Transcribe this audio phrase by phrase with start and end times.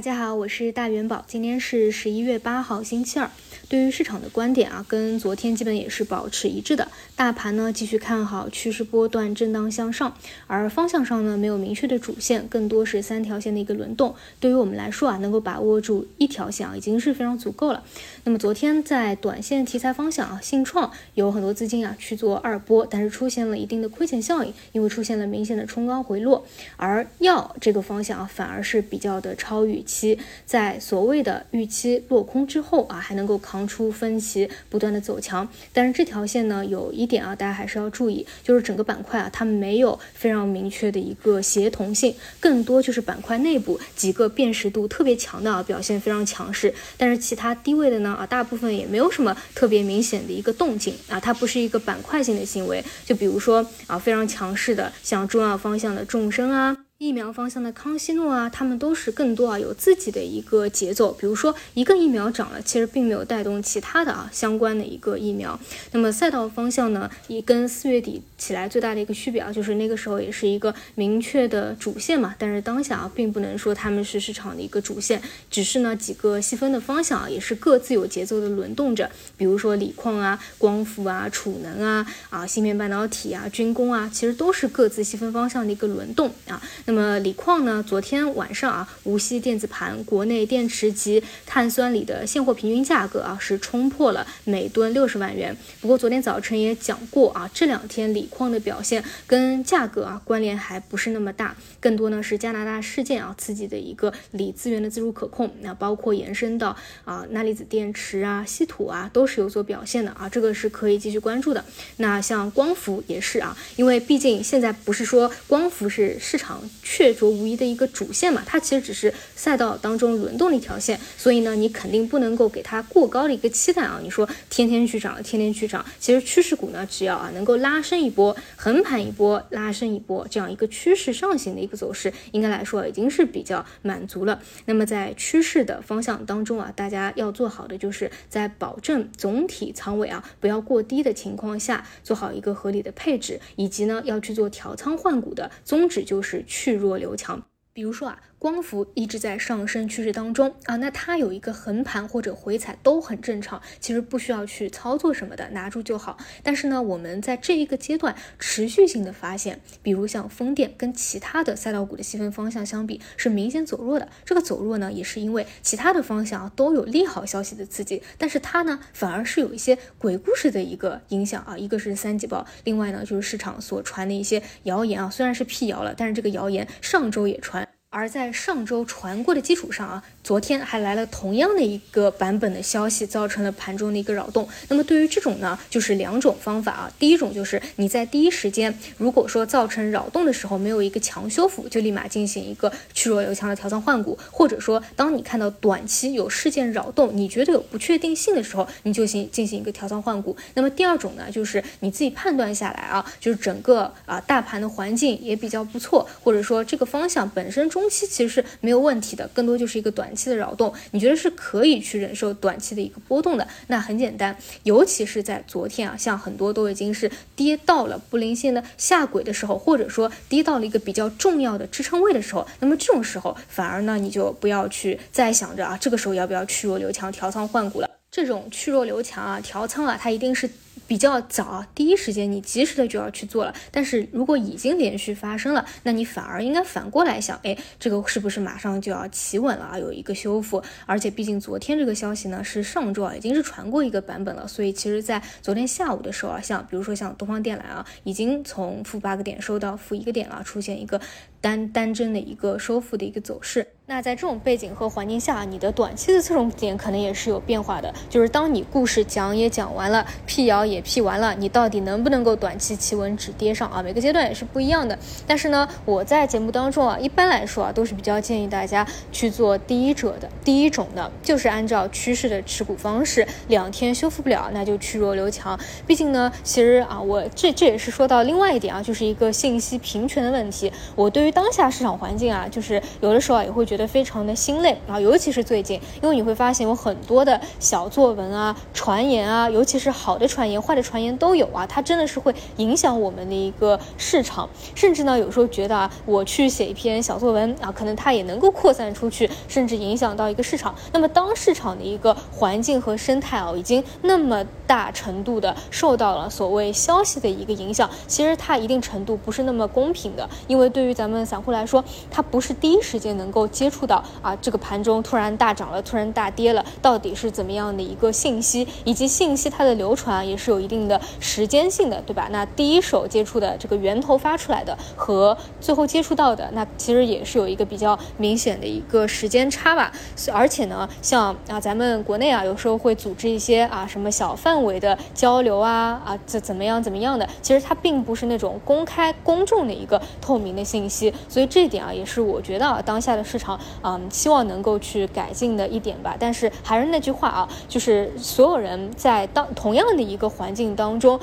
[0.00, 3.30] 大家好，我是大元宝，今天是十一月八号，星期二。
[3.70, 6.88] 对于市场的观点啊，跟昨天基本也是保持一致的。
[7.14, 10.12] 大盘呢继续看好，趋势波段震荡向上，
[10.48, 14.12] 而方向上呢没有明确的主线，更多是三条线的一个轮动。
[14.40, 17.84] 对于我们来说啊，能够把握住一条线啊，已经是非常足够了。
[18.24, 26.44] 那么昨天在短线题材方向啊，信创有很多资金啊去做二波，但是出现了一定的亏钱效应，因为出现了明显的冲高回落。
[26.76, 35.48] 而药这个方向啊，反而是比较的超预期，在所谓的预期落空之后啊，还能够扛出分歧，不断的走强。
[35.72, 48.16] 但是这条线呢，有一点啊，大家还是要注意，就是整个板块啊，它没有非常明确的一个协同性，更多就是板块内部几个辨识度特别强的啊，表现非常强势，但是其他低位的呢？
[48.18, 52.84] 啊，大部分也没有什么特别明显的一个动静啊，它不是一个板块性的行为。
[53.04, 56.76] 就比如说啊，非常强势的，像中药方向的众生啊。
[57.02, 61.10] 疫苗方向的康希诺啊，他们都是更多啊有自己的一个节奏。
[61.18, 65.58] 比如说一个疫苗涨了，其实并没有带动其他的啊相关的一个疫苗。
[65.92, 72.34] 那么赛道方向呢，也跟四月底起来最大的一个区别啊，就是那个时候也是一个明确的主线嘛。
[72.38, 79.10] 但是当下啊，并不能说他们是市场的一个主线，只是呢几个细分的方向啊，也是各自有节奏的轮动着。
[79.38, 86.60] 比如说锂矿啊、光伏啊、储能啊、啊芯片半导体啊、军工啊，其实都是各自细分方向的一个轮动啊。
[86.90, 87.84] 那么锂矿呢？
[87.86, 95.56] 昨天晚上啊，无锡电子盘国内电池及碳酸锂的现货平均价格啊是冲破了每吨六十万元。
[95.80, 105.48] 不过昨天早晨也讲过啊，这两天锂矿的表现跟价格啊关联还不是那么大，更多呢是加拿大事件啊刺激的一个锂资源的自主可控。
[105.60, 111.64] 那包括延伸到啊钠离子电池啊、稀土啊都是有所表现的啊，这个是可以继续关注的。
[111.98, 117.10] 那像光伏也是啊，因为毕竟现在不是说光伏是市场确。
[117.10, 124.00] 凿无疑的一个主线嘛，它其实只是赛道当中轮动的一条线，所以呢，你肯定不能够给它过高的一个期待啊。
[124.02, 134.40] 你说天天去涨，天天去涨，其实趋势股呢，只要啊能够拉升一波，横盘一波，拉升一波，这样一个趋势上行的一个走势，应该来说已经是比较满足了。
[134.66, 147.16] 那么在趋势的方向当中啊，大家要做好的就是在保证总体仓位啊不要过低的情况下，做好一个合理的配置，以及呢要去做调仓换股的宗旨就是去弱留。
[147.16, 147.42] 强，
[147.72, 148.20] 比如说啊。
[148.40, 156.16] 光伏一直在上升趋势当中啊，那它有一个横盘或者回踩都很正常，其实不需要去操作什么的，拿住就好。
[156.42, 164.08] 但是呢，我们在这一个阶段持续性的发现，比如像风电跟其他的赛道股的细分方向相比是明显走弱的。
[164.24, 171.58] 这个走弱呢，也是因为其他的方向都有利好消息的刺激，但是它呢反而是有一些鬼故事的一个影响啊。
[171.58, 177.69] 一个是三季报，另外呢就是市场所传的一些谣言啊，虽然是辟谣了，但是这个谣言上周也传。
[177.92, 184.48] 而在上周传过的基础上啊，昨天还来了同样的一个版本的消息，造成了盘中的一个扰动。
[184.68, 186.92] 那么对于这种呢，就是两种方法啊。
[187.00, 200.36] 第一种就是你在第一时间，如果说造成扰动的时候没有一个强修复，就立马进行一个去弱留强的调仓换股，或者说当你看到短期有事件扰动，你觉得有不确定性的时候，你就行进行一个调仓换股。
[200.54, 207.79] 那么第二种呢，就是你自己判断下来啊，就是整个啊大盘的环境也比较不错，或者说这个方向本身中。
[207.80, 210.70] 中期其实是没有问题的，更多就是一个短期的扰动。
[210.90, 213.48] 你觉得是可以去忍受短期的一个波动的？
[213.68, 227.88] 那很简单，尤其是在昨天啊，像很多都已经是跌到了不灵线的下轨的时候，或者说跌到了一个比较重要的支撑位的时候，那么这种时候反而呢，你就不要去再想着啊，这个时候要不要去弱留强调仓换股了。
[228.10, 230.50] 这种去弱留强啊，调仓啊，它一定是。
[230.90, 233.54] 比较早，第一时间你及时的就要去做了。
[233.70, 239.78] 但是如果已经连续发生了，那你反而应该反过来想，哎，这个是不是马上就要企稳了啊？
[239.78, 251.00] 有一个修复，而且毕竟昨天这个消息呢是上周啊已经是传过一个版本了，所以其实，在昨天下午的时候啊，像比如说像东方电缆啊，已经从负八个点收到负一个点了，出现一个
[251.40, 253.64] 单单针的一个收复的一个走势。
[253.90, 260.80] 那在这种背景和环境下，你的短期的侧重点可能也是有变化的，就是当你故事讲也讲完了，辟谣也。
[260.82, 263.82] 辟完了，你到底能不能够短期企稳止跌上啊？
[263.82, 264.96] 每个阶段也是不一样的。
[265.26, 270.28] 但是呢，我在节目当中啊，一般来说啊，都是比较建议大家去做第一者的。
[270.44, 275.58] 第一种呢，就是按照趋势的持股方式，两天修复不了，那就去弱留强。
[275.84, 280.72] 毕竟呢，其实啊，我这这也是说到另外一点啊，就是一个信息平权的问题。
[280.94, 283.79] 我对于当下市场环境啊，就是有的时候啊，也会觉得。
[283.80, 300.74] 得非常的心累啊，尤其是最近，因为你会发现有很多的小作文啊、传言啊，尤其是好的传言、坏的传言都有啊，它真的是会影响我们的一个市场，甚至呢，有时候觉得啊，我去写一篇小作文啊，可能它也能够扩散出去，甚至影响到一个市场。
[300.92, 322.28] 那么当市场的一个环境和生态啊，已经那么大程度的受到了所谓消息的一个影响，其实它一定程度不是那么公平的，因为对于咱们散户来说，它不是第一时间能够接触到啊，这个盘中突然大涨了，突然大跌了，到底是怎么样的一个信息，以及信息它的流传也是有一定的时间性的，对吧？
[322.30, 329.90] 那第一手接触的这个源头发出来的和最后接触到的，那其实也是有一个比较明显的一个时间差吧。
[330.32, 346.16] 而且呢，像啊，咱们国内啊，有时候会组织一些啊什么小范为的交流啊啊怎怎么样怎么样的，其实它并不是那种公开公众的一个透明的信息，所以这一点啊，也是我觉得啊，当下的市场啊，希望能够去改进的一点吧。
[346.18, 351.18] 但是还是那句话啊，就是所有人在当同样的一个环境当中。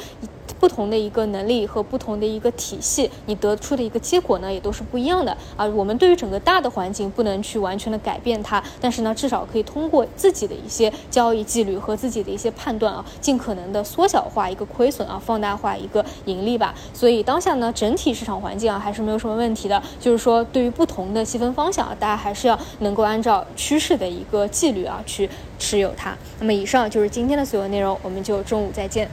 [0.59, 5.65] 不同的一个能力和不同的一个体系，你得出的一个结果呢，也都是不一样的啊。
[5.65, 16.73] 我们对于整个大的环境不能去完全的改变它，但是呢，至少可以通过自己的一些交易纪律和自己的一些判断啊，尽可能的缩小化一个亏损啊，放大化一个盈利吧。
[16.93, 19.81] 所以当下呢，整体市场环境啊，还是没有什么问题的。
[19.99, 26.15] 就是说，对于不同的细分方向啊，大家还是要能够按照趋势的一个纪律啊，去持有它。
[26.39, 29.07] 那么以上就是今天的所有内容，我们就中午再见。